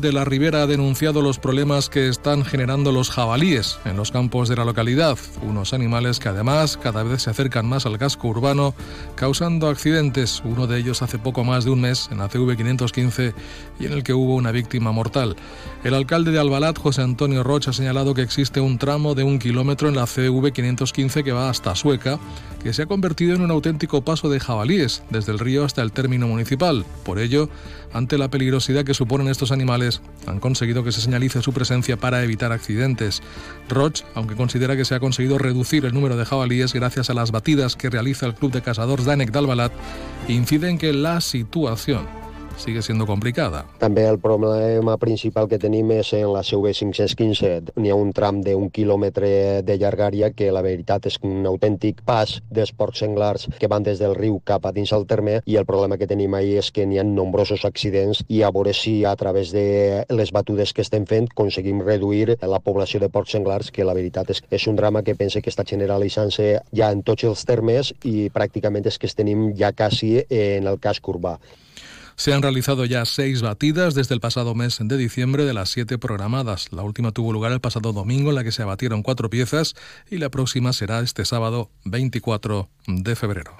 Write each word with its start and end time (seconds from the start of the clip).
de 0.00 0.12
la 0.12 0.24
Ribera 0.24 0.62
ha 0.62 0.66
denunciado 0.66 1.22
los 1.22 1.38
problemas 1.38 1.88
que 1.88 2.08
están 2.08 2.44
generando 2.44 2.92
los 2.92 3.10
jabalíes 3.10 3.78
en 3.84 3.96
los 3.96 4.10
campos 4.10 4.48
de 4.48 4.56
la 4.56 4.64
localidad, 4.64 5.16
unos 5.42 5.72
animales 5.72 6.18
que 6.18 6.28
además 6.28 6.76
cada 6.76 7.02
vez 7.02 7.22
se 7.22 7.30
acercan 7.30 7.66
más 7.66 7.86
al 7.86 7.98
casco 7.98 8.28
urbano, 8.28 8.74
causando 9.14 9.68
accidentes, 9.68 10.42
uno 10.44 10.66
de 10.66 10.78
ellos 10.78 11.02
hace 11.02 11.18
poco 11.18 11.44
más 11.44 11.64
de 11.64 11.70
un 11.70 11.80
mes 11.80 12.08
en 12.10 12.18
la 12.18 12.28
CV 12.28 12.56
515 12.56 13.34
y 13.80 13.86
en 13.86 13.92
el 13.92 14.02
que 14.02 14.12
hubo 14.12 14.34
una 14.34 14.52
víctima 14.52 14.92
mortal. 14.92 15.36
El 15.82 15.94
alcalde 15.94 16.30
de 16.30 16.40
Albalat, 16.40 16.78
José 16.78 17.02
Antonio 17.02 17.42
Rocha, 17.42 17.70
ha 17.70 17.74
señalado 17.74 18.12
que 18.12 18.22
existe 18.22 18.60
un 18.60 18.78
tramo 18.78 19.14
de 19.14 19.24
un 19.24 19.38
kilómetro 19.38 19.88
en 19.88 19.96
la 19.96 20.06
CV 20.06 20.52
515 20.52 21.24
que 21.24 21.32
va 21.32 21.48
hasta 21.48 21.74
Sueca, 21.74 22.18
que 22.62 22.72
se 22.72 22.82
ha 22.82 22.86
convertido 22.86 23.34
en 23.34 23.42
un 23.42 23.50
auténtico 23.50 24.02
paso 24.02 24.28
de 24.28 24.40
jabalíes 24.40 25.02
desde 25.10 25.32
el 25.32 25.38
río 25.38 25.64
hasta 25.64 25.82
el 25.82 25.92
término 25.92 26.26
municipal. 26.26 26.84
Por 27.04 27.18
ello, 27.18 27.48
ante 27.92 28.18
la 28.18 28.28
peligrosidad 28.28 28.84
que 28.84 28.92
suponen 28.92 29.28
estos 29.28 29.52
animales, 29.52 29.85
han 30.26 30.40
conseguido 30.40 30.84
que 30.84 30.92
se 30.92 31.00
señalice 31.00 31.42
su 31.42 31.52
presencia 31.52 31.96
para 31.96 32.22
evitar 32.22 32.52
accidentes. 32.52 33.22
Roch, 33.68 34.02
aunque 34.14 34.36
considera 34.36 34.76
que 34.76 34.84
se 34.84 34.94
ha 34.94 35.00
conseguido 35.00 35.38
reducir 35.38 35.84
el 35.84 35.94
número 35.94 36.16
de 36.16 36.24
jabalíes 36.24 36.72
gracias 36.72 37.10
a 37.10 37.14
las 37.14 37.30
batidas 37.30 37.76
que 37.76 37.90
realiza 37.90 38.26
el 38.26 38.34
Club 38.34 38.52
de 38.52 38.62
Cazadores 38.62 39.06
Danek 39.06 39.30
d'Albalat, 39.30 39.72
incide 40.28 40.68
en 40.68 40.78
que 40.78 40.92
la 40.92 41.20
situación 41.20 42.06
sigue 42.56 42.82
siendo 42.82 43.06
complicada. 43.06 43.64
També 43.78 44.06
el 44.08 44.18
problema 44.18 44.96
principal 44.98 45.48
que 45.48 45.58
tenim 45.60 45.90
és 45.94 46.12
en 46.16 46.32
la 46.32 46.42
CV 46.46 46.72
515. 46.74 47.76
N'hi 47.76 47.92
ha 47.92 47.98
un 47.98 48.12
tram 48.16 48.40
d'un 48.44 48.70
quilòmetre 48.70 49.62
de 49.66 49.76
llargària 49.80 50.32
que 50.34 50.50
la 50.52 50.62
veritat 50.64 51.06
és 51.10 51.18
un 51.22 51.46
autèntic 51.46 52.02
pas 52.06 52.38
dels 52.50 52.72
porcs 52.72 53.04
senglars 53.04 53.48
que 53.60 53.70
van 53.70 53.84
des 53.86 54.00
del 54.02 54.16
riu 54.16 54.40
cap 54.44 54.66
a 54.66 54.72
dins 54.72 54.92
el 54.96 55.06
terme 55.06 55.40
i 55.44 55.56
el 55.60 55.66
problema 55.68 55.98
que 56.00 56.08
tenim 56.08 56.34
ahir 56.34 56.58
és 56.62 56.70
que 56.72 56.86
n'hi 56.86 56.98
ha 56.98 57.04
nombrosos 57.06 57.64
accidents 57.68 58.22
i 58.28 58.42
a 58.42 58.50
veure 58.50 58.74
si 58.74 59.04
a 59.04 59.14
través 59.16 59.52
de 59.52 60.04
les 60.08 60.32
batudes 60.32 60.72
que 60.72 60.84
estem 60.84 61.06
fent 61.06 61.28
aconseguim 61.32 61.82
reduir 61.84 62.38
la 62.40 62.60
població 62.60 63.00
de 63.00 63.10
porcs 63.12 63.36
senglars 63.36 63.70
que 63.70 63.84
la 63.84 63.94
veritat 63.94 64.30
és, 64.32 64.42
és 64.50 64.66
un 64.66 64.76
drama 64.76 65.02
que 65.02 65.14
pense 65.14 65.42
que 65.42 65.52
està 65.52 65.66
generalitzant-se 65.66 66.48
ja 66.72 66.90
en 66.92 67.02
tots 67.02 67.24
els 67.28 67.44
termes 67.44 67.92
i 68.04 68.30
pràcticament 68.32 68.86
és 68.86 68.98
que 68.98 69.10
es 69.10 69.14
tenim 69.18 69.52
ja 69.58 69.72
quasi 69.72 70.16
en 70.30 70.66
el 70.66 70.80
casc 70.80 71.08
urbà. 71.08 71.36
Se 72.16 72.32
han 72.32 72.40
realizado 72.40 72.86
ya 72.86 73.04
seis 73.04 73.42
batidas 73.42 73.94
desde 73.94 74.14
el 74.14 74.20
pasado 74.20 74.54
mes 74.54 74.78
de 74.80 74.96
diciembre 74.96 75.44
de 75.44 75.52
las 75.52 75.68
siete 75.68 75.98
programadas. 75.98 76.72
La 76.72 76.82
última 76.82 77.12
tuvo 77.12 77.32
lugar 77.32 77.52
el 77.52 77.60
pasado 77.60 77.92
domingo 77.92 78.30
en 78.30 78.36
la 78.36 78.44
que 78.44 78.52
se 78.52 78.62
abatieron 78.62 79.02
cuatro 79.02 79.28
piezas 79.28 79.74
y 80.10 80.16
la 80.16 80.30
próxima 80.30 80.72
será 80.72 81.00
este 81.00 81.26
sábado 81.26 81.70
24 81.84 82.70
de 82.86 83.16
febrero. 83.16 83.56